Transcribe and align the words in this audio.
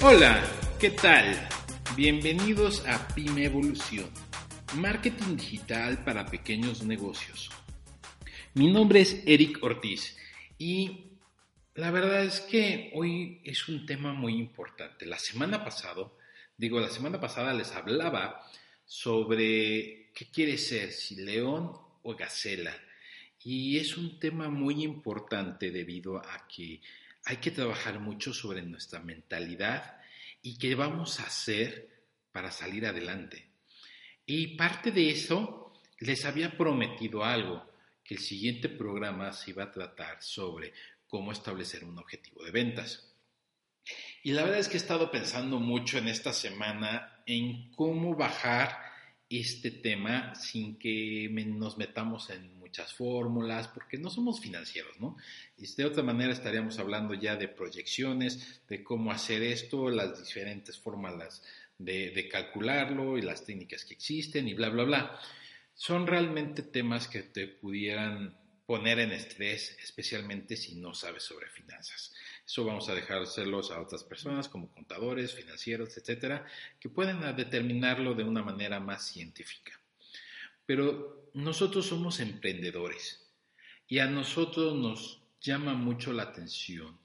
Hola, 0.00 0.48
¿qué 0.78 0.90
tal? 0.90 1.48
Bienvenidos 1.96 2.86
a 2.86 3.08
Pyme 3.16 3.46
Evolución, 3.46 4.08
marketing 4.76 5.36
digital 5.36 6.04
para 6.04 6.24
pequeños 6.24 6.84
negocios. 6.84 7.50
Mi 8.54 8.70
nombre 8.70 9.00
es 9.00 9.20
Eric 9.26 9.58
Ortiz 9.60 10.16
y 10.56 11.16
la 11.74 11.90
verdad 11.90 12.24
es 12.24 12.40
que 12.40 12.92
hoy 12.94 13.40
es 13.42 13.68
un 13.68 13.86
tema 13.86 14.12
muy 14.12 14.34
importante. 14.34 15.04
La 15.04 15.18
semana 15.18 15.64
pasada, 15.64 16.06
digo, 16.56 16.78
la 16.78 16.90
semana 16.90 17.20
pasada 17.20 17.52
les 17.52 17.72
hablaba 17.72 18.46
sobre 18.84 20.12
qué 20.14 20.30
quiere 20.32 20.58
ser, 20.58 20.92
si 20.92 21.16
león 21.16 21.72
o 22.02 22.14
gacela. 22.14 22.72
Y 23.42 23.78
es 23.78 23.96
un 23.96 24.20
tema 24.20 24.48
muy 24.48 24.84
importante 24.84 25.72
debido 25.72 26.18
a 26.18 26.46
que 26.46 26.80
hay 27.28 27.36
que 27.36 27.50
trabajar 27.50 28.00
mucho 28.00 28.32
sobre 28.32 28.62
nuestra 28.62 29.00
mentalidad 29.00 30.00
y 30.40 30.56
qué 30.56 30.74
vamos 30.74 31.20
a 31.20 31.24
hacer 31.24 32.06
para 32.32 32.50
salir 32.50 32.86
adelante. 32.86 33.50
Y 34.24 34.56
parte 34.56 34.92
de 34.92 35.10
eso, 35.10 35.74
les 35.98 36.24
había 36.24 36.56
prometido 36.56 37.26
algo, 37.26 37.70
que 38.02 38.14
el 38.14 38.20
siguiente 38.20 38.70
programa 38.70 39.34
se 39.34 39.50
iba 39.50 39.64
a 39.64 39.70
tratar 39.70 40.22
sobre 40.22 40.72
cómo 41.06 41.30
establecer 41.30 41.84
un 41.84 41.98
objetivo 41.98 42.42
de 42.44 42.50
ventas. 42.50 43.14
Y 44.22 44.32
la 44.32 44.44
verdad 44.44 44.60
es 44.60 44.68
que 44.68 44.78
he 44.78 44.80
estado 44.80 45.10
pensando 45.10 45.60
mucho 45.60 45.98
en 45.98 46.08
esta 46.08 46.32
semana 46.32 47.22
en 47.26 47.70
cómo 47.72 48.16
bajar 48.16 48.87
este 49.30 49.70
tema 49.70 50.34
sin 50.34 50.78
que 50.78 51.28
nos 51.30 51.76
metamos 51.76 52.30
en 52.30 52.58
muchas 52.58 52.92
fórmulas, 52.94 53.68
porque 53.68 53.98
no 53.98 54.10
somos 54.10 54.40
financieros, 54.40 54.98
¿no? 55.00 55.16
De 55.56 55.84
otra 55.84 56.02
manera 56.02 56.32
estaríamos 56.32 56.78
hablando 56.78 57.14
ya 57.14 57.36
de 57.36 57.48
proyecciones, 57.48 58.62
de 58.68 58.82
cómo 58.82 59.10
hacer 59.10 59.42
esto, 59.42 59.90
las 59.90 60.18
diferentes 60.18 60.78
fórmulas 60.78 61.42
de, 61.78 62.10
de 62.10 62.28
calcularlo 62.28 63.18
y 63.18 63.22
las 63.22 63.44
técnicas 63.44 63.84
que 63.84 63.94
existen 63.94 64.48
y 64.48 64.54
bla, 64.54 64.70
bla, 64.70 64.84
bla. 64.84 65.20
Son 65.74 66.06
realmente 66.06 66.62
temas 66.62 67.06
que 67.06 67.22
te 67.22 67.46
pudieran 67.46 68.36
poner 68.66 68.98
en 68.98 69.12
estrés, 69.12 69.78
especialmente 69.82 70.56
si 70.56 70.74
no 70.74 70.92
sabes 70.92 71.22
sobre 71.22 71.48
finanzas. 71.48 72.14
Eso 72.48 72.64
vamos 72.64 72.88
a 72.88 72.94
dejárselos 72.94 73.70
a 73.70 73.78
otras 73.78 74.02
personas 74.04 74.48
como 74.48 74.72
contadores, 74.72 75.34
financieros, 75.34 75.94
etcétera, 75.98 76.46
que 76.80 76.88
pueden 76.88 77.20
determinarlo 77.36 78.14
de 78.14 78.24
una 78.24 78.42
manera 78.42 78.80
más 78.80 79.06
científica. 79.06 79.78
Pero 80.64 81.30
nosotros 81.34 81.84
somos 81.84 82.20
emprendedores 82.20 83.28
y 83.86 83.98
a 83.98 84.06
nosotros 84.06 84.74
nos 84.74 85.20
llama 85.42 85.74
mucho 85.74 86.14
la 86.14 86.22
atención 86.22 86.98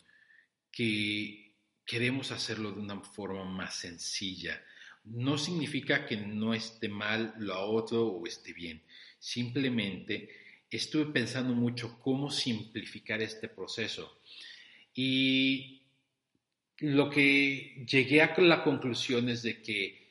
que 0.71 1.51
queremos 1.85 2.31
hacerlo 2.31 2.71
de 2.71 2.79
una 2.79 3.01
forma 3.01 3.43
más 3.43 3.75
sencilla. 3.75 4.63
No 5.03 5.37
significa 5.37 6.05
que 6.05 6.15
no 6.15 6.53
esté 6.53 6.87
mal 6.87 7.33
lo 7.37 7.59
otro 7.69 8.07
o 8.07 8.25
esté 8.25 8.53
bien. 8.53 8.81
Simplemente 9.19 10.29
estuve 10.69 11.07
pensando 11.07 11.53
mucho 11.53 11.99
cómo 11.99 12.31
simplificar 12.31 13.21
este 13.21 13.49
proceso. 13.49 14.21
Y 14.95 15.81
lo 16.79 17.09
que 17.09 17.85
llegué 17.89 18.21
a 18.21 18.39
la 18.39 18.63
conclusión 18.63 19.29
es 19.29 19.43
de 19.43 19.61
que 19.61 20.03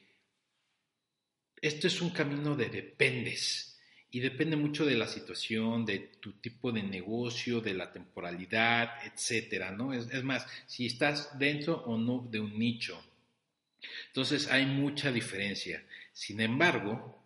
esto 1.60 1.86
es 1.86 2.00
un 2.00 2.10
camino 2.10 2.56
de 2.56 2.68
dependes 2.68 3.78
y 4.10 4.20
depende 4.20 4.56
mucho 4.56 4.84
de 4.84 4.96
la 4.96 5.06
situación, 5.06 5.86
de 5.86 5.98
tu 6.20 6.32
tipo 6.32 6.72
de 6.72 6.82
negocio, 6.82 7.60
de 7.60 7.74
la 7.74 7.90
temporalidad, 7.92 9.06
etcétera, 9.06 9.70
¿no? 9.70 9.92
Es, 9.92 10.10
es, 10.10 10.22
más, 10.22 10.46
si 10.66 10.86
estás 10.86 11.38
dentro 11.38 11.76
o 11.84 11.96
no 11.96 12.26
de 12.30 12.40
un 12.40 12.58
nicho. 12.58 13.02
Entonces 14.08 14.48
hay 14.48 14.66
mucha 14.66 15.10
diferencia. 15.10 15.84
Sin 16.12 16.40
embargo, 16.40 17.22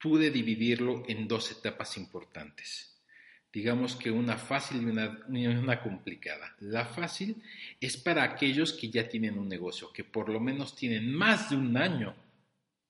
pude 0.00 0.30
dividirlo 0.30 1.04
en 1.06 1.28
dos 1.28 1.50
etapas 1.52 1.96
importantes 1.96 2.91
digamos 3.52 3.96
que 3.96 4.10
una 4.10 4.38
fácil 4.38 4.82
y 4.82 4.86
una, 4.86 5.20
una, 5.28 5.82
complicada. 5.82 6.56
La 6.60 6.86
fácil 6.86 7.42
es 7.80 7.96
para 7.96 8.22
aquellos 8.22 8.72
que 8.72 8.88
ya 8.88 9.08
tienen 9.08 9.38
un 9.38 9.48
negocio, 9.48 9.92
que 9.92 10.04
por 10.04 10.28
lo 10.28 10.40
menos 10.40 10.74
tienen 10.74 11.14
más 11.14 11.50
de 11.50 11.56
un 11.56 11.76
año 11.76 12.14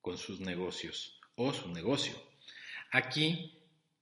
con 0.01 0.17
sus 0.17 0.41
negocios 0.41 1.21
o 1.34 1.53
su 1.53 1.69
negocio. 1.72 2.15
Aquí 2.93 3.59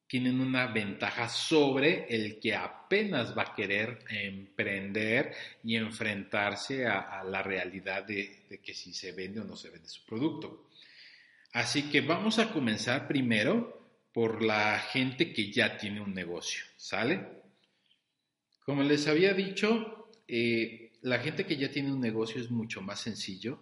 tienen 0.07 0.41
una 0.41 0.67
ventaja 0.67 1.29
sobre 1.29 2.07
el 2.15 2.39
que 2.41 2.55
apenas 2.55 3.37
va 3.37 3.43
a 3.43 3.55
querer 3.55 4.01
emprender 4.11 5.33
y 5.63 5.77
enfrentarse 5.77 6.87
a, 6.87 7.23
la 7.25 7.43
realidad 7.43 8.05
de 8.05 8.61
que 8.63 8.75
si 8.75 8.93
se 8.93 9.13
vende 9.13 9.41
o 9.41 9.45
no 9.45 9.57
se 9.57 9.71
vende 9.71 9.89
su 9.89 10.05
producto. 10.05 10.67
Así 11.53 11.91
que 11.91 12.01
vamos 12.01 12.39
a 12.39 12.53
comenzar 12.53 13.09
primero 13.09 13.80
por 14.13 14.43
la 14.43 14.79
gente 14.79 15.33
que 15.33 15.53
ya 15.53 15.77
tiene 15.77 16.01
un 16.01 16.15
negocio, 16.15 16.65
¿sale? 16.77 17.29
Como 18.65 18.83
les 18.83 19.07
había 19.07 19.35
dicho, 19.35 20.11
eh, 20.27 20.93
la 21.03 21.19
gente 21.19 21.47
que 21.47 21.57
ya 21.57 21.71
tiene 21.71 21.93
un 21.93 22.01
negocio 22.01 22.41
es 22.41 22.51
mucho 22.51 22.83
más 22.83 23.01
sencillo. 23.01 23.59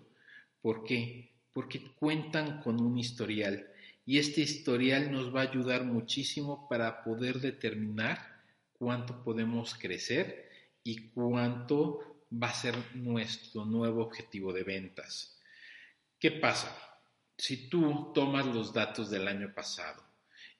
¿Por 0.60 0.84
qué? 0.84 1.32
Porque 1.52 1.92
cuentan 1.94 2.60
con 2.62 2.80
un 2.80 2.98
historial 2.98 3.66
y 4.04 4.18
este 4.18 4.40
historial 4.40 5.12
nos 5.12 5.34
va 5.34 5.40
a 5.40 5.50
ayudar 5.50 5.84
muchísimo 5.84 6.66
para 6.68 7.04
poder 7.04 7.40
determinar 7.40 8.42
cuánto 8.72 9.22
podemos 9.22 9.74
crecer 9.74 10.48
y 10.82 11.08
cuánto 11.10 12.24
va 12.32 12.48
a 12.48 12.54
ser 12.54 12.74
nuestro 12.94 13.64
nuevo 13.64 14.02
objetivo 14.02 14.52
de 14.52 14.62
ventas. 14.62 15.38
¿Qué 16.18 16.32
pasa? 16.32 16.74
Si 17.36 17.68
tú 17.68 18.12
tomas 18.14 18.46
los 18.46 18.72
datos 18.72 19.10
del 19.10 19.28
año 19.28 19.52
pasado 19.54 20.07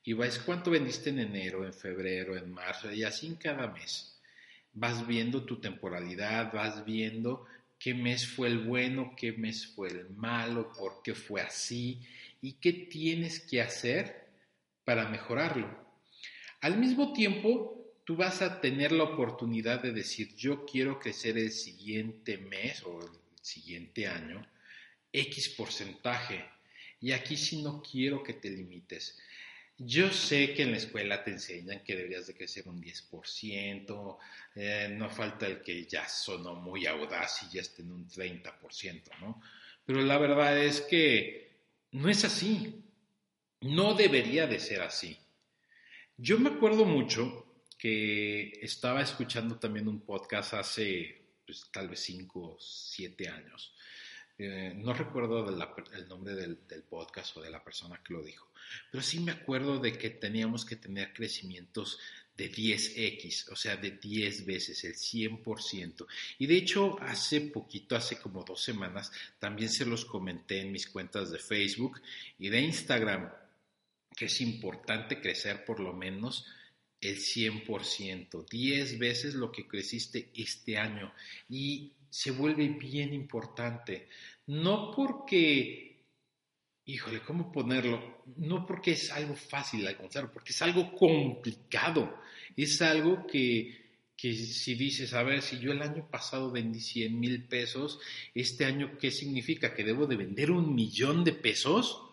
y 0.09 0.15
vas 0.15 0.39
cuánto 0.39 0.71
vendiste 0.71 1.11
en 1.11 1.19
enero, 1.19 1.67
en 1.67 1.75
febrero, 1.75 2.35
en 2.35 2.51
marzo 2.51 2.91
y 2.91 3.05
así 3.05 3.27
en 3.27 3.35
cada 3.35 3.67
mes. 3.67 4.19
Vas 4.73 5.07
viendo 5.07 5.45
tu 5.45 5.61
temporalidad, 5.61 6.51
vas 6.51 6.83
viendo 6.87 7.45
qué 7.79 7.93
mes 7.93 8.27
fue 8.27 8.49
el 8.49 8.61
bueno, 8.61 9.13
qué 9.15 9.33
mes 9.33 9.67
fue 9.67 9.89
el 9.89 10.09
malo, 10.09 10.73
por 10.73 11.03
qué 11.03 11.15
fue 11.15 11.43
así 11.43 12.01
y 12.41 12.55
qué 12.55 12.73
tienes 12.73 13.41
que 13.41 13.61
hacer 13.61 14.31
para 14.83 15.11
mejorarlo. 15.11 15.69
Al 16.63 16.79
mismo 16.79 17.13
tiempo, 17.13 17.93
tú 18.05 18.17
vas 18.17 18.41
a 18.41 18.63
tener 18.63 18.93
la 18.93 19.05
oportunidad 19.05 19.83
de 19.83 19.93
decir, 19.93 20.35
yo 20.37 20.65
quiero 20.65 20.99
crecer 20.99 21.37
el 21.37 21.53
siguiente 21.53 22.39
mes 22.39 22.83
o 22.85 23.03
el 23.03 23.11
siguiente 23.43 24.07
año 24.07 24.41
X 25.13 25.51
porcentaje. 25.51 26.47
Y 26.99 27.13
aquí 27.13 27.37
sí 27.37 27.61
no 27.61 27.83
quiero 27.83 28.23
que 28.23 28.33
te 28.33 28.49
limites. 28.49 29.19
Yo 29.81 30.11
sé 30.11 30.55
que 30.55 30.63
en 30.63 30.73
la 30.73 30.79
escuela 30.79 31.23
te 31.23 31.31
enseñan 31.31 31.85
que 31.85 31.95
deberías 31.95 32.27
de 32.27 32.35
crecer 32.35 32.67
un 32.67 32.83
10%, 32.83 34.19
eh, 34.57 34.89
no 34.91 35.09
falta 35.09 35.47
el 35.47 35.63
que 35.63 35.85
ya 35.85 36.09
sonó 36.09 36.57
muy 36.57 36.87
audaz 36.87 37.45
y 37.45 37.55
ya 37.55 37.61
esté 37.61 37.83
en 37.83 37.93
un 37.93 38.09
30%, 38.09 39.21
¿no? 39.21 39.41
Pero 39.87 40.03
la 40.03 40.19
verdad 40.19 40.59
es 40.59 40.81
que 40.81 41.61
no 41.93 42.09
es 42.09 42.25
así, 42.25 42.83
no 43.61 43.95
debería 43.95 44.49
de 44.49 44.59
ser 44.59 44.83
así. 44.83 45.17
Yo 46.17 46.41
me 46.41 46.51
acuerdo 46.51 46.85
mucho 46.85 47.63
que 47.79 48.59
estaba 48.61 49.01
escuchando 49.01 49.61
también 49.61 49.87
un 49.87 50.01
podcast 50.01 50.55
hace 50.55 51.23
pues, 51.47 51.71
tal 51.71 51.89
vez 51.89 52.01
5 52.01 52.41
o 52.41 52.59
7 52.59 53.29
años, 53.29 53.75
eh, 54.39 54.73
no 54.77 54.93
recuerdo 54.93 55.49
el 55.49 56.09
nombre 56.09 56.35
del, 56.35 56.59
del, 56.69 56.83
podcast 56.83 57.37
o 57.37 57.43
de 57.43 57.51
la 57.51 57.63
persona 57.63 58.01
que 58.05 58.15
lo 58.15 58.23
dijo, 58.23 58.49
pero 58.91 59.03
sí 59.03 59.19
me 59.21 59.33
acuerdo 59.33 59.79
de 59.79 59.99
que 59.99 60.11
teníamos 60.11 60.65
que 60.65 60.77
tener 60.77 61.13
crecimientos 61.13 61.99
de 62.39 62.53
10x, 62.53 63.51
o 63.51 63.57
sea, 63.57 63.77
de 63.77 63.91
10 63.91 64.47
veces, 64.47 64.85
el 64.85 64.95
100%. 64.95 66.07
Y 66.39 66.47
de 66.47 66.57
hecho, 66.57 66.97
hace 67.03 67.41
poquito, 67.41 67.97
hace 67.97 68.21
como 68.21 68.45
dos 68.45 68.63
semanas, 68.63 69.11
también 69.41 69.69
se 69.69 69.85
los 69.85 70.05
comenté 70.05 70.61
en 70.61 70.71
mis 70.71 70.87
cuentas 70.87 71.33
de 71.33 71.41
Facebook 71.41 72.01
y 72.39 72.49
de 72.49 72.61
Instagram, 72.61 73.29
que 74.17 74.27
es 74.27 74.41
importante 74.41 75.21
crecer 75.21 75.65
por 75.65 75.81
lo 75.81 75.93
menos 75.93 76.47
el 77.01 77.17
100%, 77.17 78.49
10 78.49 78.99
veces 79.01 79.35
lo 79.35 79.51
que 79.51 79.67
creciste 79.67 80.31
este 80.33 80.79
año. 80.79 81.13
Y 81.49 81.93
se 82.11 82.31
vuelve 82.31 82.69
bien 82.69 83.13
importante. 83.15 84.09
No 84.47 84.91
porque, 84.91 86.05
híjole, 86.85 87.21
¿cómo 87.21 87.53
ponerlo? 87.53 88.23
No 88.37 88.67
porque 88.67 88.93
es 88.93 89.11
algo 89.11 89.35
fácil 89.35 89.83
de 89.83 89.89
alcanzar, 89.89 90.33
porque 90.33 90.53
es 90.53 90.63
algo 90.63 90.95
complicado. 90.95 92.21
Es 92.57 92.81
algo 92.83 93.27
que, 93.27 93.89
que 94.17 94.35
si 94.35 94.75
dices, 94.75 95.13
a 95.15 95.23
ver, 95.23 95.43
si 95.43 95.59
yo 95.59 95.73
el 95.73 95.83
año 95.83 96.09
pasado 96.11 96.51
vendí 96.51 96.81
100 96.81 97.21
mil 97.21 97.45
pesos, 97.45 98.01
este 98.35 98.65
año, 98.65 98.99
¿qué 98.99 99.11
significa? 99.11 99.75
¿Que 99.75 99.85
debo 99.85 100.07
de 100.07 100.17
vender 100.17 100.51
un 100.51 100.75
millón 100.75 101.25
de 101.25 101.33
pesos? 101.33 102.05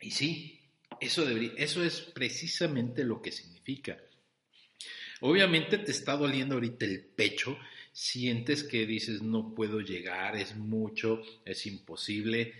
Y 0.00 0.10
sí, 0.10 0.60
eso, 1.00 1.28
eso 1.28 1.84
es 1.84 2.00
precisamente 2.00 3.04
lo 3.04 3.20
que 3.20 3.32
significa. 3.32 3.98
Obviamente 5.20 5.78
te 5.78 5.90
está 5.90 6.16
doliendo 6.16 6.54
ahorita 6.54 6.84
el 6.84 7.04
pecho, 7.04 7.58
sientes 7.92 8.62
que 8.62 8.86
dices 8.86 9.22
no 9.22 9.54
puedo 9.54 9.80
llegar, 9.80 10.36
es 10.36 10.56
mucho, 10.56 11.20
es 11.44 11.66
imposible 11.66 12.54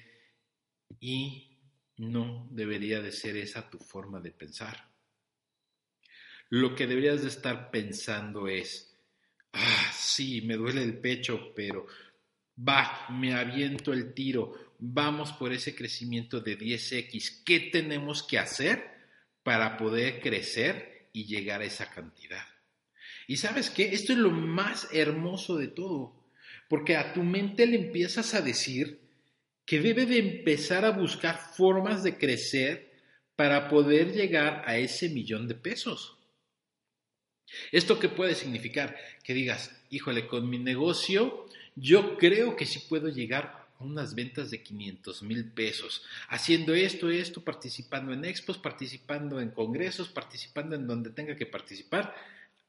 y 1.00 1.56
no 1.98 2.48
debería 2.50 3.00
de 3.00 3.12
ser 3.12 3.36
esa 3.36 3.68
tu 3.70 3.78
forma 3.78 4.20
de 4.20 4.32
pensar. 4.32 4.88
Lo 6.50 6.74
que 6.74 6.86
deberías 6.86 7.22
de 7.22 7.28
estar 7.28 7.70
pensando 7.70 8.48
es, 8.48 8.96
ah, 9.52 9.90
sí, 9.94 10.42
me 10.42 10.56
duele 10.56 10.82
el 10.82 10.98
pecho, 10.98 11.52
pero 11.54 11.86
va, 12.58 13.06
me 13.10 13.34
aviento 13.34 13.92
el 13.92 14.14
tiro, 14.14 14.74
vamos 14.78 15.32
por 15.32 15.52
ese 15.52 15.74
crecimiento 15.74 16.40
de 16.40 16.58
10x. 16.58 17.44
¿Qué 17.44 17.60
tenemos 17.72 18.22
que 18.22 18.38
hacer 18.38 18.82
para 19.42 19.76
poder 19.76 20.20
crecer 20.20 20.97
y 21.12 21.26
llegar 21.26 21.60
a 21.60 21.64
esa 21.64 21.90
cantidad. 21.90 22.44
Y 23.26 23.36
sabes 23.36 23.70
qué, 23.70 23.94
esto 23.94 24.12
es 24.12 24.18
lo 24.18 24.30
más 24.30 24.88
hermoso 24.92 25.56
de 25.56 25.68
todo, 25.68 26.14
porque 26.68 26.96
a 26.96 27.12
tu 27.12 27.22
mente 27.22 27.66
le 27.66 27.76
empiezas 27.76 28.34
a 28.34 28.40
decir 28.40 29.00
que 29.66 29.80
debe 29.80 30.06
de 30.06 30.18
empezar 30.18 30.84
a 30.84 30.92
buscar 30.92 31.36
formas 31.36 32.02
de 32.02 32.16
crecer 32.16 32.90
para 33.36 33.68
poder 33.68 34.12
llegar 34.12 34.64
a 34.66 34.78
ese 34.78 35.08
millón 35.10 35.46
de 35.46 35.54
pesos. 35.54 36.16
¿Esto 37.70 37.98
qué 37.98 38.08
puede 38.08 38.34
significar? 38.34 38.96
Que 39.22 39.34
digas, 39.34 39.78
híjole, 39.90 40.26
con 40.26 40.48
mi 40.48 40.58
negocio 40.58 41.46
yo 41.76 42.16
creo 42.16 42.56
que 42.56 42.66
sí 42.66 42.80
puedo 42.88 43.08
llegar 43.08 43.67
unas 43.80 44.14
ventas 44.14 44.50
de 44.50 44.62
500 44.62 45.22
mil 45.22 45.52
pesos, 45.52 46.02
haciendo 46.28 46.74
esto, 46.74 47.10
esto, 47.10 47.42
participando 47.42 48.12
en 48.12 48.24
expos, 48.24 48.58
participando 48.58 49.40
en 49.40 49.50
congresos, 49.50 50.08
participando 50.08 50.74
en 50.74 50.86
donde 50.86 51.10
tenga 51.10 51.36
que 51.36 51.46
participar, 51.46 52.14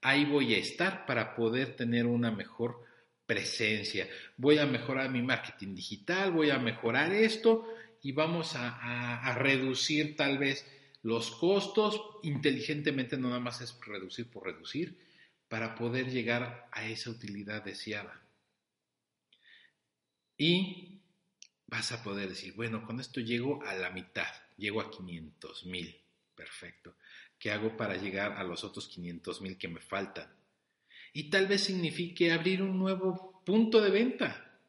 ahí 0.02 0.26
voy 0.26 0.54
a 0.54 0.58
estar 0.58 1.06
para 1.06 1.36
poder 1.36 1.76
tener 1.76 2.06
una 2.06 2.32
mejor 2.32 2.84
presencia. 3.26 4.08
Voy 4.38 4.58
a 4.60 4.66
mejorar 4.66 5.10
mi 5.10 5.22
marketing 5.22 5.76
digital, 5.76 6.32
voy 6.32 6.50
a 6.52 6.60
mejorar 6.60 7.12
esto 7.12 7.68
y 8.02 8.12
vamos 8.12 8.56
a, 8.56 9.20
a 9.20 9.36
reducir 9.36 10.16
tal 10.16 10.38
vez 10.38 10.66
los 11.02 11.32
costos 11.32 12.02
inteligentemente, 12.24 13.18
no 13.18 13.30
nada 13.30 13.40
más 13.40 13.62
es 13.62 13.78
reducir 13.86 14.30
por 14.30 14.46
reducir, 14.46 14.98
para 15.48 15.76
poder 15.76 16.10
llegar 16.10 16.68
a 16.72 16.88
esa 16.88 17.10
utilidad 17.10 17.64
deseada. 17.64 18.22
Y 20.38 20.99
vas 21.70 21.92
a 21.92 22.02
poder 22.04 22.30
decir, 22.30 22.54
bueno, 22.56 22.84
con 22.84 23.00
esto 23.00 23.20
llego 23.20 23.64
a 23.64 23.76
la 23.76 23.92
mitad, 23.92 24.28
llego 24.58 24.82
a 24.82 24.90
500 24.90 25.66
mil, 25.68 26.02
perfecto. 26.36 26.96
¿Qué 27.38 27.52
hago 27.52 27.78
para 27.78 27.96
llegar 27.96 28.34
a 28.34 28.44
los 28.44 28.64
otros 28.64 28.88
500 28.88 29.42
mil 29.42 29.58
que 29.58 29.68
me 29.68 29.80
faltan? 29.80 30.28
Y 31.14 31.30
tal 31.30 31.48
vez 31.48 31.64
signifique 31.64 32.32
abrir 32.32 32.62
un 32.62 32.78
nuevo 32.78 33.42
punto 33.46 33.82
de 33.82 33.92
venta. 33.92 34.60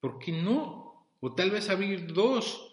¿Por 0.00 0.18
qué 0.18 0.32
no? 0.32 1.08
O 1.20 1.34
tal 1.34 1.50
vez 1.50 1.68
abrir 1.68 2.12
dos 2.12 2.72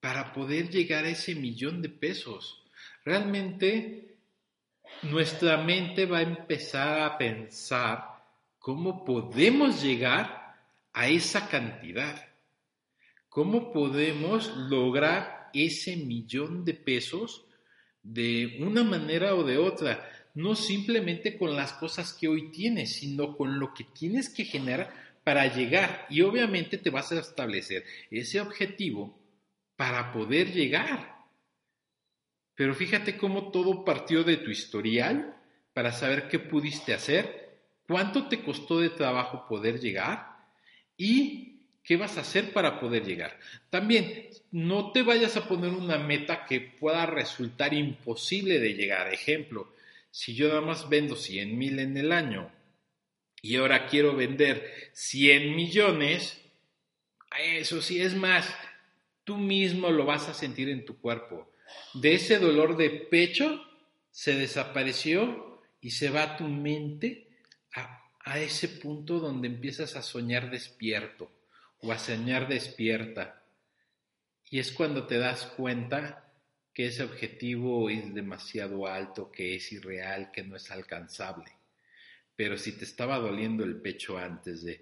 para 0.00 0.32
poder 0.32 0.70
llegar 0.70 1.04
a 1.04 1.10
ese 1.10 1.34
millón 1.34 1.82
de 1.82 1.90
pesos. 1.90 2.64
Realmente 3.04 4.16
nuestra 5.02 5.58
mente 5.58 6.06
va 6.06 6.18
a 6.18 6.22
empezar 6.22 7.00
a 7.02 7.18
pensar 7.18 8.24
cómo 8.58 9.04
podemos 9.04 9.82
llegar 9.82 10.41
a 10.92 11.08
esa 11.08 11.48
cantidad. 11.48 12.28
¿Cómo 13.28 13.72
podemos 13.72 14.54
lograr 14.56 15.50
ese 15.54 15.96
millón 15.96 16.64
de 16.64 16.74
pesos 16.74 17.46
de 18.02 18.58
una 18.60 18.84
manera 18.84 19.34
o 19.34 19.42
de 19.42 19.56
otra? 19.56 20.08
No 20.34 20.54
simplemente 20.54 21.38
con 21.38 21.56
las 21.56 21.72
cosas 21.74 22.12
que 22.12 22.28
hoy 22.28 22.50
tienes, 22.50 22.96
sino 22.96 23.36
con 23.36 23.58
lo 23.58 23.72
que 23.72 23.84
tienes 23.84 24.28
que 24.28 24.44
generar 24.44 24.92
para 25.24 25.46
llegar. 25.46 26.06
Y 26.10 26.22
obviamente 26.22 26.78
te 26.78 26.90
vas 26.90 27.12
a 27.12 27.20
establecer 27.20 27.84
ese 28.10 28.40
objetivo 28.40 29.18
para 29.76 30.12
poder 30.12 30.52
llegar. 30.52 31.16
Pero 32.54 32.74
fíjate 32.74 33.16
cómo 33.16 33.50
todo 33.50 33.84
partió 33.84 34.24
de 34.24 34.36
tu 34.36 34.50
historial 34.50 35.36
para 35.72 35.92
saber 35.92 36.28
qué 36.28 36.38
pudiste 36.38 36.92
hacer, 36.92 37.60
cuánto 37.86 38.28
te 38.28 38.42
costó 38.42 38.78
de 38.78 38.90
trabajo 38.90 39.46
poder 39.48 39.80
llegar 39.80 40.31
y 41.02 41.66
qué 41.82 41.96
vas 41.96 42.16
a 42.16 42.20
hacer 42.20 42.52
para 42.52 42.78
poder 42.78 43.04
llegar. 43.04 43.36
También, 43.70 44.28
no 44.52 44.92
te 44.92 45.02
vayas 45.02 45.36
a 45.36 45.48
poner 45.48 45.70
una 45.70 45.98
meta 45.98 46.44
que 46.44 46.60
pueda 46.60 47.06
resultar 47.06 47.74
imposible 47.74 48.60
de 48.60 48.74
llegar. 48.74 49.12
Ejemplo, 49.12 49.74
si 50.12 50.34
yo 50.36 50.46
nada 50.46 50.60
más 50.60 50.88
vendo 50.88 51.16
100 51.16 51.58
mil 51.58 51.80
en 51.80 51.96
el 51.96 52.12
año 52.12 52.52
y 53.42 53.56
ahora 53.56 53.88
quiero 53.88 54.14
vender 54.14 54.90
100 54.92 55.56
millones, 55.56 56.40
eso 57.36 57.82
sí 57.82 58.00
es 58.00 58.14
más, 58.14 58.54
tú 59.24 59.36
mismo 59.36 59.90
lo 59.90 60.04
vas 60.04 60.28
a 60.28 60.34
sentir 60.34 60.68
en 60.68 60.84
tu 60.84 61.00
cuerpo. 61.00 61.50
De 61.94 62.14
ese 62.14 62.38
dolor 62.38 62.76
de 62.76 62.90
pecho 62.90 63.60
se 64.12 64.36
desapareció 64.36 65.60
y 65.80 65.90
se 65.90 66.10
va 66.10 66.36
tu 66.36 66.44
mente 66.44 67.26
a 67.74 68.01
ese 68.26 68.68
punto 68.68 69.18
donde 69.18 69.48
empiezas 69.48 69.96
a 69.96 70.02
soñar 70.02 70.50
despierto 70.50 71.30
o 71.80 71.92
a 71.92 71.98
soñar 71.98 72.48
despierta. 72.48 73.42
Y 74.50 74.58
es 74.58 74.70
cuando 74.72 75.06
te 75.06 75.18
das 75.18 75.46
cuenta 75.46 76.32
que 76.72 76.86
ese 76.86 77.02
objetivo 77.02 77.90
es 77.90 78.14
demasiado 78.14 78.86
alto, 78.86 79.30
que 79.30 79.56
es 79.56 79.72
irreal, 79.72 80.30
que 80.32 80.42
no 80.42 80.56
es 80.56 80.70
alcanzable. 80.70 81.52
Pero 82.34 82.56
si 82.56 82.72
te 82.72 82.84
estaba 82.84 83.18
doliendo 83.18 83.64
el 83.64 83.76
pecho 83.76 84.16
antes 84.16 84.62
de, 84.62 84.80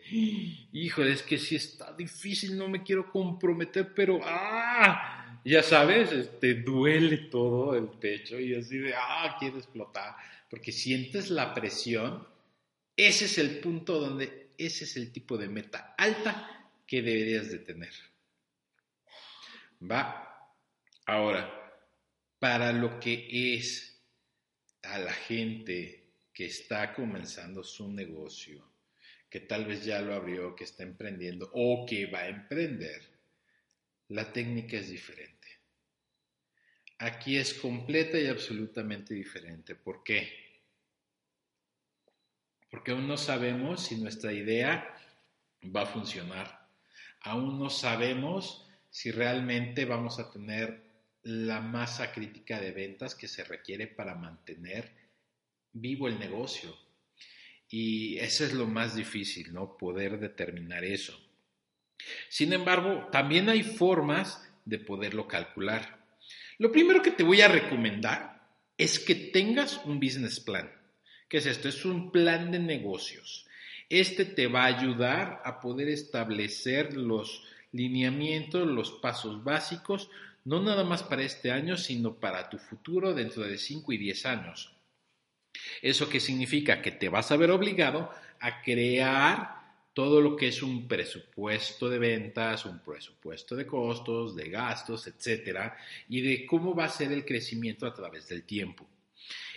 híjole, 0.73 1.13
es 1.13 1.23
que 1.23 1.39
si 1.39 1.57
está 1.57 1.93
difícil, 1.93 2.57
no 2.57 2.69
me 2.69 2.83
quiero 2.83 3.11
comprometer, 3.11 3.93
pero 3.95 4.21
¡ah! 4.23 5.41
Ya 5.45 5.63
sabes, 5.63 6.39
te 6.39 6.55
duele 6.55 7.17
todo 7.31 7.75
el 7.75 7.89
pecho 7.99 8.39
y 8.39 8.55
así 8.55 8.79
de, 8.79 8.95
¡ah! 8.95 9.37
Quiero 9.39 9.57
explotar, 9.57 10.15
porque 10.49 10.71
sientes 10.71 11.31
la 11.31 11.53
presión 11.53 12.27
ese 13.07 13.25
es 13.25 13.39
el 13.39 13.61
punto 13.61 13.99
donde 13.99 14.51
ese 14.59 14.85
es 14.85 14.97
el 14.97 15.13
tipo 15.13 15.39
de 15.39 15.49
meta 15.49 15.95
alta 15.97 16.71
que 16.87 17.03
deberías 17.03 17.51
de 17.51 17.59
tener. 17.61 17.95
Va. 19.91 20.27
Ahora, 21.07 21.61
para 22.39 22.73
lo 22.73 23.01
que 23.01 23.55
es 23.55 24.03
a 24.83 24.99
la 24.99 25.13
gente 25.13 26.13
que 26.33 26.47
está 26.47 26.93
comenzando 26.95 27.65
su 27.65 27.91
negocio, 27.91 28.71
que 29.29 29.41
tal 29.41 29.65
vez 29.65 29.85
ya 29.85 30.01
lo 30.03 30.15
abrió, 30.15 30.55
que 30.55 30.65
está 30.65 30.83
emprendiendo 30.83 31.51
o 31.55 31.87
que 31.87 32.07
va 32.07 32.21
a 32.21 32.29
emprender, 32.29 33.01
la 34.09 34.33
técnica 34.33 34.77
es 34.77 34.91
diferente. 34.91 35.49
Aquí 36.99 37.39
es 37.39 37.55
completa 37.55 38.19
y 38.19 38.27
absolutamente 38.27 39.15
diferente. 39.15 39.75
¿Por 39.75 40.03
qué? 40.03 40.50
Porque 42.71 42.93
aún 42.93 43.09
no 43.09 43.17
sabemos 43.17 43.85
si 43.85 43.97
nuestra 43.97 44.33
idea 44.33 44.95
va 45.65 45.83
a 45.83 45.87
funcionar. 45.87 46.69
Aún 47.23 47.59
no 47.59 47.69
sabemos 47.69 48.67
si 48.91 49.11
realmente 49.11 49.85
vamos 49.85 50.19
a 50.19 50.31
tener 50.31 50.83
la 51.23 51.61
masa 51.61 52.13
crítica 52.13 52.61
de 52.61 52.73
ventas 52.73 53.15
que 53.15 53.29
se 53.29 53.45
requiere 53.45 53.87
para 53.87 54.15
mantener 54.15 54.91
vivo 55.73 56.09
el 56.09 56.19
negocio. 56.19 56.77
Y 57.69 58.19
eso 58.19 58.45
es 58.45 58.53
lo 58.53 58.67
más 58.67 58.97
difícil, 58.97 59.53
¿no? 59.53 59.77
Poder 59.77 60.19
determinar 60.19 60.85
eso. 60.85 61.19
Sin 62.29 62.53
embargo, 62.53 63.09
también 63.13 63.49
hay 63.49 63.63
formas 63.63 64.43
de 64.65 64.79
poderlo 64.79 65.29
calcular. 65.29 65.99
Lo 66.59 66.73
primero 66.73 67.03
que 67.03 67.11
te 67.11 67.23
voy 67.23 67.43
a 67.43 67.49
recomendar 67.49 68.49
es 68.77 68.99
que 68.99 69.15
tengas 69.15 69.85
un 69.85 70.01
business 70.01 70.41
plan. 70.41 70.80
¿Qué 71.31 71.39
es 71.39 71.47
esto? 71.47 71.69
Es 71.69 71.85
un 71.85 72.11
plan 72.11 72.51
de 72.51 72.59
negocios. 72.59 73.47
Este 73.89 74.25
te 74.25 74.49
va 74.49 74.65
a 74.65 74.79
ayudar 74.79 75.41
a 75.45 75.61
poder 75.61 75.89
establecer 75.89 76.97
los 76.97 77.45
lineamientos, 77.71 78.67
los 78.67 78.91
pasos 78.91 79.45
básicos, 79.45 80.11
no 80.45 80.61
nada 80.61 80.83
más 80.83 81.05
para 81.05 81.23
este 81.23 81.53
año, 81.53 81.77
sino 81.77 82.17
para 82.17 82.51
tu 82.51 82.59
futuro 82.59 83.15
dentro 83.15 83.45
de 83.45 83.59
5 83.59 83.93
y 83.93 83.99
10 83.99 84.27
años. 84.27 84.75
¿Eso 85.81 86.09
qué 86.09 86.19
significa? 86.19 86.83
Que 86.83 86.91
te 86.91 87.09
vas 87.09 87.31
a 87.31 87.37
ver 87.37 87.53
obligado 87.53 88.11
a 88.41 88.61
crear 88.61 89.61
todo 89.95 90.21
lo 90.21 90.35
que 90.35 90.49
es 90.49 90.65
un 90.65 90.89
presupuesto 90.89 91.89
de 91.89 92.01
ventas, 92.01 92.65
un 92.65 92.81
presupuesto 92.81 93.55
de 93.55 93.69
costos, 93.69 94.35
de 94.35 94.51
gastos, 94.51 95.07
etcétera, 95.07 95.77
y 96.09 96.23
de 96.23 96.45
cómo 96.45 96.75
va 96.75 96.87
a 96.87 96.89
ser 96.89 97.13
el 97.13 97.25
crecimiento 97.25 97.87
a 97.87 97.95
través 97.95 98.27
del 98.27 98.43
tiempo. 98.43 98.89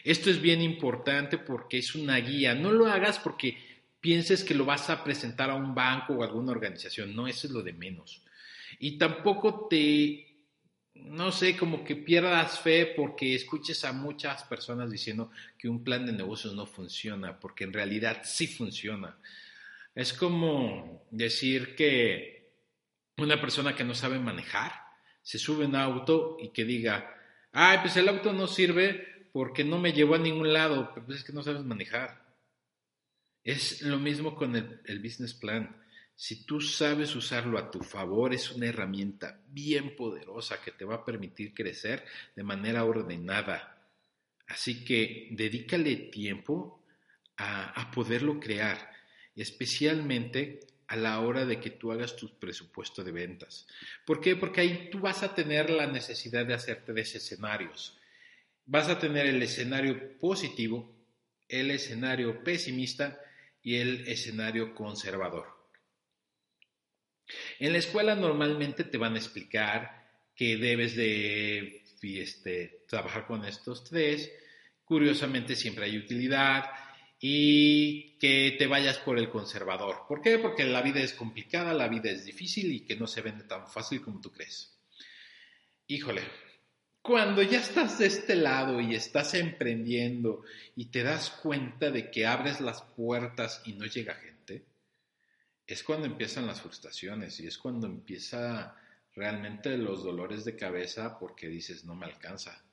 Esto 0.03 0.29
es 0.29 0.41
bien 0.41 0.61
importante 0.61 1.37
porque 1.37 1.77
es 1.77 1.95
una 1.95 2.17
guía. 2.17 2.53
No 2.53 2.71
lo 2.71 2.87
hagas 2.87 3.19
porque 3.19 3.57
pienses 4.01 4.43
que 4.43 4.53
lo 4.53 4.65
vas 4.65 4.89
a 4.89 5.03
presentar 5.03 5.49
a 5.49 5.55
un 5.55 5.73
banco 5.73 6.13
o 6.13 6.23
a 6.23 6.25
alguna 6.25 6.51
organización. 6.51 7.15
No, 7.15 7.27
eso 7.27 7.47
es 7.47 7.53
lo 7.53 7.61
de 7.61 7.73
menos. 7.73 8.21
Y 8.79 8.97
tampoco 8.97 9.67
te, 9.69 10.27
no 10.95 11.31
sé, 11.31 11.55
como 11.55 11.85
que 11.85 11.95
pierdas 11.95 12.59
fe 12.59 12.93
porque 12.97 13.33
escuches 13.33 13.85
a 13.85 13.93
muchas 13.93 14.43
personas 14.43 14.91
diciendo 14.91 15.31
que 15.57 15.69
un 15.69 15.83
plan 15.83 16.05
de 16.05 16.11
negocios 16.11 16.53
no 16.53 16.65
funciona, 16.65 17.39
porque 17.39 17.63
en 17.63 17.71
realidad 17.71 18.21
sí 18.25 18.47
funciona. 18.47 19.17
Es 19.95 20.11
como 20.11 21.05
decir 21.11 21.75
que 21.75 22.51
una 23.17 23.39
persona 23.39 23.75
que 23.75 23.83
no 23.83 23.93
sabe 23.93 24.19
manejar 24.19 24.73
se 25.21 25.39
sube 25.39 25.63
en 25.63 25.71
un 25.71 25.75
auto 25.77 26.37
y 26.41 26.49
que 26.49 26.65
diga, 26.65 27.15
ay, 27.53 27.77
pues 27.81 27.95
el 27.95 28.09
auto 28.09 28.33
no 28.33 28.47
sirve 28.47 29.12
porque 29.33 29.63
no 29.63 29.79
me 29.79 29.91
llevó 29.91 30.15
a 30.15 30.19
ningún 30.19 30.53
lado, 30.53 30.91
pero 30.93 31.07
pues 31.07 31.17
es 31.17 31.23
que 31.25 31.33
no 31.33 31.41
sabes 31.41 31.63
manejar. 31.63 32.23
Es 33.43 33.81
lo 33.81 33.97
mismo 33.97 34.35
con 34.35 34.55
el, 34.55 34.99
business 34.99 35.33
plan. 35.33 35.75
Si 36.15 36.45
tú 36.45 36.61
sabes 36.61 37.15
usarlo 37.15 37.57
a 37.57 37.71
tu 37.71 37.81
favor, 37.81 38.33
es 38.33 38.51
una 38.51 38.67
herramienta 38.67 39.41
bien 39.47 39.95
poderosa 39.95 40.61
que 40.61 40.71
te 40.71 40.85
va 40.85 40.95
a 40.95 41.05
permitir 41.05 41.53
crecer 41.53 42.05
de 42.35 42.43
manera 42.43 42.85
ordenada. 42.85 43.89
Así 44.47 44.85
que 44.85 45.29
dedícale 45.31 45.95
tiempo 45.95 46.85
a, 47.35 47.81
a 47.81 47.89
poderlo 47.89 48.39
crear 48.39 48.91
especialmente 49.35 50.59
a 50.85 50.95
la 50.95 51.19
hora 51.21 51.43
de 51.43 51.59
que 51.59 51.71
tú 51.71 51.91
hagas 51.91 52.15
tu 52.15 52.37
presupuesto 52.37 53.03
de 53.03 53.11
ventas. 53.11 53.65
¿Por 54.05 54.21
qué? 54.21 54.35
Porque 54.35 54.61
ahí 54.61 54.89
tú 54.91 54.99
vas 54.99 55.23
a 55.23 55.33
tener 55.33 55.71
la 55.71 55.87
necesidad 55.87 56.45
de 56.45 56.53
hacerte 56.53 56.93
de 56.93 57.01
escenarios. 57.01 57.97
Vas 58.65 58.89
a 58.89 58.99
tener 58.99 59.25
el 59.25 59.41
escenario 59.41 60.17
positivo, 60.19 60.95
el 61.47 61.71
escenario 61.71 62.43
pesimista 62.43 63.19
y 63.61 63.75
el 63.75 64.07
escenario 64.07 64.73
conservador. 64.73 65.47
En 67.59 67.73
la 67.73 67.79
escuela 67.79 68.15
normalmente 68.15 68.83
te 68.83 68.97
van 68.97 69.15
a 69.15 69.19
explicar 69.19 70.03
que 70.35 70.57
debes 70.57 70.95
de 70.95 71.83
este, 72.01 72.83
trabajar 72.87 73.25
con 73.25 73.45
estos 73.45 73.83
tres. 73.83 74.31
Curiosamente 74.83 75.55
siempre 75.55 75.85
hay 75.85 75.97
utilidad, 75.97 76.65
y 77.25 78.17
que 78.17 78.53
te 78.59 78.67
vayas 78.67 78.97
por 78.97 79.17
el 79.17 79.29
conservador. 79.29 80.01
¿Por 80.09 80.21
qué? 80.21 80.39
Porque 80.39 80.65
la 80.65 80.81
vida 80.81 80.99
es 80.99 81.13
complicada, 81.13 81.73
la 81.73 81.87
vida 81.87 82.11
es 82.11 82.25
difícil 82.25 82.69
y 82.73 82.81
que 82.81 82.97
no 82.97 83.07
se 83.07 83.21
vende 83.21 83.45
tan 83.45 83.65
fácil 83.65 84.01
como 84.01 84.19
tú 84.19 84.29
crees. 84.29 84.77
Híjole, 85.87 86.21
cuando 87.03 87.41
ya 87.41 87.59
estás 87.59 87.99
de 87.99 88.05
este 88.05 88.33
lado 88.33 88.79
y 88.79 88.95
estás 88.95 89.33
emprendiendo 89.33 90.43
y 90.73 90.85
te 90.85 91.03
das 91.03 91.31
cuenta 91.31 91.91
de 91.91 92.09
que 92.09 92.25
abres 92.25 92.61
las 92.61 92.81
puertas 92.81 93.61
y 93.65 93.73
no 93.73 93.85
llega 93.85 94.15
gente, 94.15 94.63
es 95.67 95.83
cuando 95.83 96.07
empiezan 96.07 96.47
las 96.47 96.61
frustraciones 96.61 97.41
y 97.41 97.47
es 97.47 97.57
cuando 97.57 97.87
empieza 97.87 98.77
realmente 99.13 99.77
los 99.77 100.01
dolores 100.01 100.45
de 100.45 100.55
cabeza 100.55 101.19
porque 101.19 101.49
dices 101.49 101.83
no 101.83 101.93
me 101.93 102.05
alcanza 102.05 102.63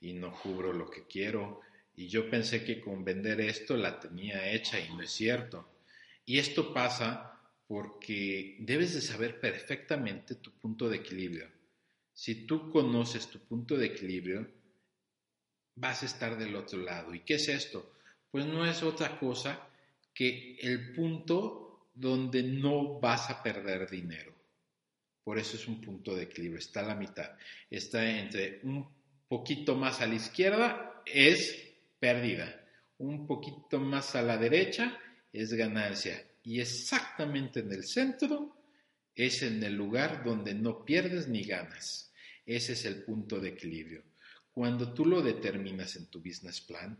y 0.00 0.14
no 0.14 0.32
cubro 0.32 0.72
lo 0.72 0.88
que 0.88 1.06
quiero 1.06 1.60
y 1.94 2.08
yo 2.08 2.30
pensé 2.30 2.64
que 2.64 2.80
con 2.80 3.04
vender 3.04 3.38
esto 3.42 3.76
la 3.76 4.00
tenía 4.00 4.50
hecha 4.50 4.80
y 4.80 4.88
no 4.94 5.02
es 5.02 5.10
cierto. 5.10 5.68
Y 6.24 6.38
esto 6.38 6.72
pasa 6.72 7.38
porque 7.68 8.56
debes 8.60 8.94
de 8.94 9.02
saber 9.02 9.38
perfectamente 9.40 10.36
tu 10.36 10.52
punto 10.52 10.88
de 10.88 10.96
equilibrio. 10.96 11.61
Si 12.12 12.46
tú 12.46 12.70
conoces 12.70 13.28
tu 13.28 13.38
punto 13.40 13.76
de 13.76 13.86
equilibrio, 13.86 14.48
vas 15.74 16.02
a 16.02 16.06
estar 16.06 16.38
del 16.38 16.54
otro 16.54 16.78
lado. 16.78 17.14
¿Y 17.14 17.20
qué 17.20 17.34
es 17.34 17.48
esto? 17.48 17.94
Pues 18.30 18.46
no 18.46 18.66
es 18.66 18.82
otra 18.82 19.18
cosa 19.18 19.68
que 20.14 20.56
el 20.60 20.92
punto 20.92 21.88
donde 21.94 22.42
no 22.42 23.00
vas 23.00 23.30
a 23.30 23.42
perder 23.42 23.88
dinero. 23.88 24.34
Por 25.24 25.38
eso 25.38 25.56
es 25.56 25.68
un 25.68 25.80
punto 25.80 26.14
de 26.14 26.24
equilibrio, 26.24 26.58
está 26.58 26.80
a 26.80 26.88
la 26.88 26.94
mitad. 26.94 27.30
Está 27.70 28.08
entre 28.18 28.60
un 28.64 28.88
poquito 29.28 29.76
más 29.76 30.00
a 30.00 30.06
la 30.06 30.16
izquierda, 30.16 31.02
es 31.06 31.74
pérdida. 31.98 32.60
Un 32.98 33.26
poquito 33.26 33.78
más 33.78 34.14
a 34.14 34.22
la 34.22 34.36
derecha 34.36 34.98
es 35.32 35.52
ganancia. 35.54 36.22
Y 36.44 36.60
exactamente 36.60 37.60
en 37.60 37.72
el 37.72 37.84
centro 37.84 38.61
es 39.14 39.42
en 39.42 39.62
el 39.62 39.74
lugar 39.74 40.24
donde 40.24 40.54
no 40.54 40.84
pierdes 40.84 41.28
ni 41.28 41.44
ganas. 41.44 42.12
Ese 42.46 42.72
es 42.72 42.84
el 42.84 43.02
punto 43.02 43.40
de 43.40 43.50
equilibrio. 43.50 44.02
Cuando 44.52 44.92
tú 44.92 45.06
lo 45.06 45.22
determinas 45.22 45.96
en 45.96 46.06
tu 46.06 46.20
business 46.20 46.60
plan, 46.60 46.98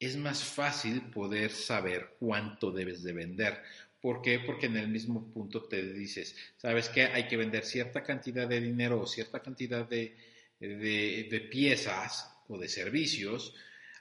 es 0.00 0.16
más 0.16 0.44
fácil 0.44 1.02
poder 1.10 1.50
saber 1.50 2.16
cuánto 2.18 2.70
debes 2.70 3.02
de 3.02 3.12
vender. 3.12 3.62
¿Por 4.00 4.22
qué? 4.22 4.38
Porque 4.40 4.66
en 4.66 4.76
el 4.76 4.88
mismo 4.88 5.32
punto 5.32 5.64
te 5.64 5.82
dices, 5.92 6.36
¿sabes 6.56 6.88
qué? 6.88 7.04
Hay 7.04 7.26
que 7.26 7.36
vender 7.36 7.64
cierta 7.64 8.02
cantidad 8.02 8.46
de 8.48 8.60
dinero 8.60 9.00
o 9.00 9.06
cierta 9.06 9.40
cantidad 9.40 9.88
de, 9.88 10.16
de, 10.60 11.28
de 11.30 11.40
piezas 11.50 12.32
o 12.48 12.58
de 12.58 12.68
servicios 12.68 13.54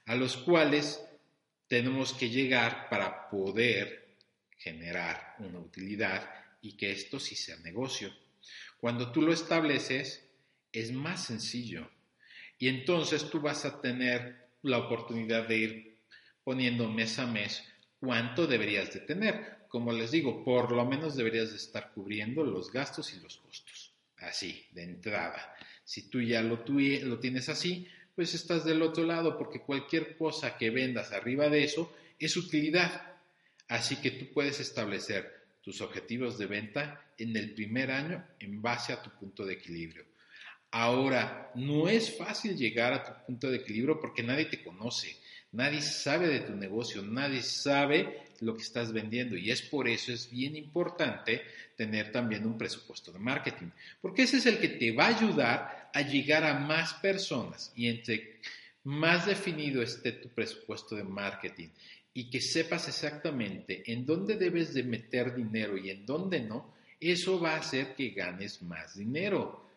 a 0.05 0.15
los 0.15 0.37
cuales 0.37 1.03
tenemos 1.67 2.13
que 2.13 2.29
llegar 2.29 2.89
para 2.89 3.29
poder 3.29 4.07
generar 4.57 5.35
una 5.39 5.59
utilidad 5.59 6.29
y 6.67 6.73
que 6.73 6.91
esto 6.91 7.17
sí 7.19 7.35
sea 7.35 7.55
negocio. 7.59 8.13
Cuando 8.77 9.11
tú 9.11 9.21
lo 9.21 9.31
estableces, 9.31 10.27
es 10.73 10.91
más 10.91 11.25
sencillo. 11.25 11.89
Y 12.59 12.67
entonces 12.67 13.29
tú 13.29 13.39
vas 13.39 13.63
a 13.63 13.79
tener 13.79 14.49
la 14.63 14.79
oportunidad 14.79 15.47
de 15.47 15.57
ir 15.57 15.97
poniendo 16.43 16.89
mes 16.89 17.19
a 17.19 17.25
mes 17.25 17.63
cuánto 18.01 18.47
deberías 18.47 18.93
de 18.93 18.99
tener. 18.99 19.65
Como 19.69 19.93
les 19.93 20.11
digo, 20.11 20.43
por 20.43 20.71
lo 20.73 20.85
menos 20.85 21.15
deberías 21.15 21.51
de 21.51 21.57
estar 21.57 21.93
cubriendo 21.93 22.43
los 22.43 22.71
gastos 22.71 23.13
y 23.13 23.19
los 23.21 23.37
costos. 23.37 23.93
Así, 24.17 24.65
de 24.71 24.83
entrada. 24.83 25.55
Si 25.85 26.09
tú 26.09 26.21
ya 26.21 26.41
lo, 26.41 26.65
lo 26.67 27.19
tienes 27.19 27.47
así, 27.47 27.87
pues 28.13 28.33
estás 28.33 28.65
del 28.65 28.81
otro 28.81 29.05
lado, 29.05 29.37
porque 29.37 29.61
cualquier 29.61 30.17
cosa 30.17 30.57
que 30.57 30.69
vendas 30.69 31.13
arriba 31.13 31.49
de 31.49 31.63
eso 31.63 31.95
es 32.19 32.35
utilidad. 32.35 33.15
Así 33.69 33.97
que 33.97 34.11
tú 34.11 34.33
puedes 34.33 34.59
establecer 34.59 35.36
tus 35.67 35.81
objetivos 35.81 36.37
de 36.37 36.45
venta 36.45 37.11
en 37.17 37.35
el 37.35 37.53
primer 37.53 37.91
año 37.91 38.25
en 38.39 38.61
base 38.61 38.93
a 38.93 39.01
tu 39.01 39.09
punto 39.09 39.45
de 39.45 39.55
equilibrio. 39.55 40.05
Ahora, 40.71 41.51
no 41.55 41.89
es 41.89 42.17
fácil 42.17 42.55
llegar 42.55 42.93
a 42.93 43.03
tu 43.03 43.25
punto 43.25 43.51
de 43.51 43.57
equilibrio 43.57 43.99
porque 43.99 44.23
nadie 44.23 44.45
te 44.45 44.63
conoce, 44.63 45.17
nadie 45.51 45.81
sabe 45.81 46.29
de 46.29 46.39
tu 46.39 46.55
negocio, 46.55 47.03
nadie 47.03 47.41
sabe 47.41 48.27
lo 48.39 48.55
que 48.55 48.63
estás 48.63 48.93
vendiendo 48.93 49.35
y 49.35 49.51
es 49.51 49.61
por 49.61 49.89
eso 49.89 50.13
es 50.13 50.31
bien 50.31 50.55
importante 50.55 51.41
tener 51.75 52.13
también 52.13 52.45
un 52.45 52.57
presupuesto 52.57 53.11
de 53.11 53.19
marketing, 53.19 53.67
porque 53.99 54.21
ese 54.21 54.37
es 54.37 54.45
el 54.45 54.59
que 54.59 54.69
te 54.69 54.93
va 54.93 55.07
a 55.07 55.17
ayudar 55.17 55.89
a 55.93 56.01
llegar 56.01 56.45
a 56.45 56.59
más 56.59 56.93
personas 56.93 57.73
y 57.75 57.89
entre 57.89 58.39
más 58.85 59.25
definido 59.25 59.81
esté 59.81 60.13
tu 60.13 60.29
presupuesto 60.29 60.95
de 60.95 61.03
marketing 61.03 61.67
y 62.17 62.31
que 62.31 62.41
sepas 62.41 62.87
exactamente 62.87 63.83
en 63.93 64.03
dónde 64.03 64.37
debes 64.37 64.73
de 64.73 64.81
meter 64.81 65.35
dinero 65.35 65.77
y 65.77 65.91
en 65.91 66.03
dónde 66.03 66.39
no, 66.39 66.73
eso 66.99 67.39
va 67.39 67.51
a 67.51 67.59
hacer 67.59 67.93
que 67.93 68.09
ganes 68.09 68.63
más 68.63 68.95
dinero. 68.95 69.69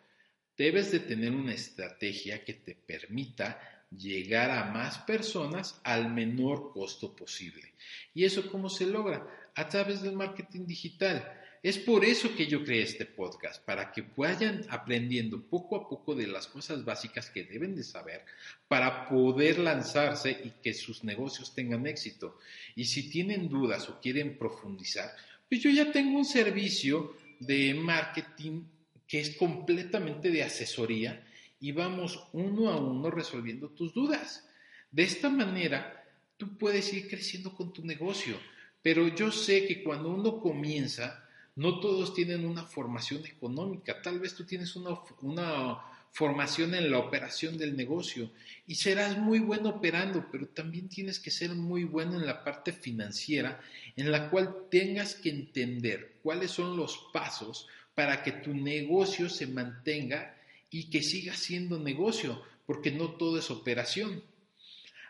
Debes 0.56 0.90
de 0.90 1.00
tener 1.00 1.32
una 1.32 1.52
estrategia 1.52 2.42
que 2.42 2.54
te 2.54 2.74
permita 2.74 3.84
llegar 3.90 4.50
a 4.50 4.72
más 4.72 5.00
personas 5.00 5.82
al 5.84 6.14
menor 6.14 6.72
costo 6.72 7.14
posible. 7.14 7.74
¿Y 8.14 8.24
eso 8.24 8.50
cómo 8.50 8.70
se 8.70 8.86
logra? 8.86 9.50
A 9.54 9.68
través 9.68 10.00
del 10.00 10.14
marketing 10.14 10.64
digital. 10.64 11.30
Es 11.62 11.76
por 11.76 12.06
eso 12.06 12.34
que 12.34 12.46
yo 12.46 12.64
creé 12.64 12.82
este 12.82 13.04
podcast, 13.04 13.62
para 13.62 13.92
que 13.92 14.02
vayan 14.16 14.64
aprendiendo 14.70 15.42
poco 15.42 15.76
a 15.76 15.86
poco 15.90 16.14
de 16.14 16.26
las 16.26 16.46
cosas 16.46 16.86
básicas 16.86 17.28
que 17.28 17.44
deben 17.44 17.76
de 17.76 17.84
saber 17.84 18.24
para 18.66 19.10
poder 19.10 19.58
lanzarse 19.58 20.30
y 20.42 20.52
que 20.62 20.72
sus 20.72 21.04
negocios 21.04 21.54
tengan 21.54 21.86
éxito. 21.86 22.38
Y 22.74 22.86
si 22.86 23.10
tienen 23.10 23.50
dudas 23.50 23.90
o 23.90 24.00
quieren 24.00 24.38
profundizar, 24.38 25.14
pues 25.50 25.60
yo 25.60 25.68
ya 25.68 25.92
tengo 25.92 26.16
un 26.16 26.24
servicio 26.24 27.14
de 27.40 27.74
marketing 27.74 28.62
que 29.06 29.20
es 29.20 29.36
completamente 29.36 30.30
de 30.30 30.42
asesoría 30.42 31.26
y 31.60 31.72
vamos 31.72 32.26
uno 32.32 32.70
a 32.70 32.78
uno 32.78 33.10
resolviendo 33.10 33.68
tus 33.68 33.92
dudas. 33.92 34.48
De 34.90 35.02
esta 35.02 35.28
manera, 35.28 36.06
tú 36.38 36.56
puedes 36.56 36.90
ir 36.94 37.06
creciendo 37.06 37.54
con 37.54 37.70
tu 37.70 37.84
negocio, 37.84 38.38
pero 38.80 39.08
yo 39.08 39.30
sé 39.30 39.66
que 39.66 39.82
cuando 39.82 40.08
uno 40.08 40.40
comienza, 40.40 41.26
no 41.60 41.78
todos 41.78 42.14
tienen 42.14 42.46
una 42.46 42.64
formación 42.64 43.26
económica. 43.26 44.00
Tal 44.00 44.18
vez 44.18 44.34
tú 44.34 44.44
tienes 44.44 44.76
una, 44.76 44.98
una 45.20 45.78
formación 46.10 46.74
en 46.74 46.90
la 46.90 46.96
operación 46.96 47.58
del 47.58 47.76
negocio 47.76 48.30
y 48.66 48.76
serás 48.76 49.18
muy 49.18 49.40
bueno 49.40 49.68
operando, 49.68 50.26
pero 50.32 50.48
también 50.48 50.88
tienes 50.88 51.18
que 51.18 51.30
ser 51.30 51.50
muy 51.50 51.84
bueno 51.84 52.18
en 52.18 52.24
la 52.24 52.42
parte 52.42 52.72
financiera 52.72 53.60
en 53.94 54.10
la 54.10 54.30
cual 54.30 54.68
tengas 54.70 55.14
que 55.14 55.28
entender 55.28 56.16
cuáles 56.22 56.50
son 56.50 56.78
los 56.78 57.10
pasos 57.12 57.68
para 57.94 58.22
que 58.22 58.32
tu 58.32 58.54
negocio 58.54 59.28
se 59.28 59.46
mantenga 59.46 60.38
y 60.70 60.88
que 60.88 61.02
siga 61.02 61.34
siendo 61.34 61.78
negocio, 61.78 62.42
porque 62.64 62.90
no 62.90 63.10
todo 63.10 63.38
es 63.38 63.50
operación. 63.50 64.24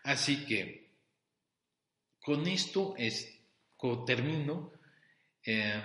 Así 0.02 0.44
que 0.46 0.88
con 2.20 2.48
esto 2.48 2.94
es, 2.98 3.38
termino. 4.04 4.72
Eh, 5.46 5.80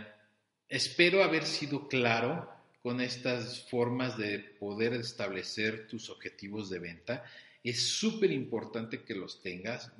Espero 0.69 1.23
haber 1.23 1.45
sido 1.45 1.87
claro 1.87 2.49
con 2.81 3.01
estas 3.01 3.67
formas 3.69 4.17
de 4.17 4.39
poder 4.39 4.93
establecer 4.93 5.87
tus 5.87 6.09
objetivos 6.09 6.69
de 6.69 6.79
venta. 6.79 7.23
Es 7.63 7.87
súper 7.87 8.31
importante 8.31 9.03
que 9.03 9.15
los 9.15 9.41
tengas. 9.41 9.91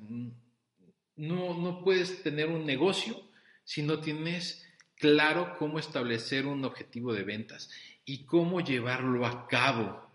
No, 1.16 1.58
no 1.58 1.82
puedes 1.82 2.22
tener 2.22 2.48
un 2.48 2.64
negocio 2.64 3.20
si 3.64 3.82
no 3.82 4.00
tienes 4.00 4.64
claro 4.96 5.56
cómo 5.58 5.78
establecer 5.78 6.46
un 6.46 6.64
objetivo 6.64 7.12
de 7.12 7.24
ventas 7.24 7.70
y 8.04 8.24
cómo 8.24 8.60
llevarlo 8.60 9.26
a 9.26 9.46
cabo 9.48 10.08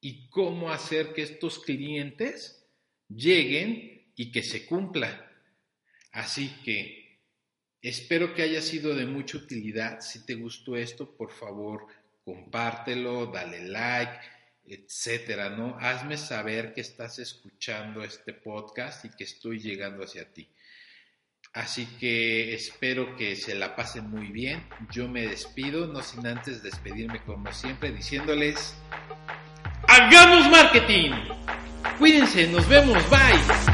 y 0.00 0.28
cómo 0.28 0.70
hacer 0.70 1.12
que 1.14 1.22
estos 1.22 1.58
clientes 1.58 2.64
lleguen 3.08 4.06
y 4.16 4.30
que 4.30 4.42
se 4.42 4.66
cumpla. 4.66 5.30
Así 6.12 6.48
que 6.64 7.03
Espero 7.84 8.32
que 8.32 8.40
haya 8.40 8.62
sido 8.62 8.94
de 8.94 9.04
mucha 9.04 9.36
utilidad. 9.36 10.00
Si 10.00 10.24
te 10.24 10.36
gustó 10.36 10.74
esto, 10.74 11.14
por 11.14 11.30
favor, 11.30 11.86
compártelo, 12.24 13.26
dale 13.26 13.68
like, 13.68 14.20
etcétera, 14.66 15.50
¿no? 15.50 15.76
Hazme 15.78 16.16
saber 16.16 16.72
que 16.72 16.80
estás 16.80 17.18
escuchando 17.18 18.02
este 18.02 18.32
podcast 18.32 19.04
y 19.04 19.10
que 19.10 19.24
estoy 19.24 19.58
llegando 19.60 20.02
hacia 20.02 20.32
ti. 20.32 20.48
Así 21.52 21.84
que 22.00 22.54
espero 22.54 23.16
que 23.16 23.36
se 23.36 23.54
la 23.54 23.76
pasen 23.76 24.08
muy 24.08 24.28
bien. 24.28 24.66
Yo 24.90 25.06
me 25.06 25.26
despido, 25.26 25.86
no 25.86 26.02
sin 26.02 26.26
antes 26.26 26.62
despedirme 26.62 27.22
como 27.22 27.52
siempre, 27.52 27.92
diciéndoles, 27.92 28.74
¡Hagamos 29.86 30.50
marketing! 30.50 31.10
Cuídense, 31.98 32.48
nos 32.48 32.66
vemos, 32.66 32.98
bye. 33.10 33.73